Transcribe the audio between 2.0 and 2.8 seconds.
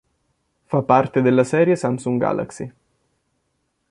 Galaxy.